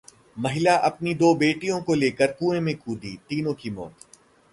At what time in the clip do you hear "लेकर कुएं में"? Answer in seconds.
1.93-2.75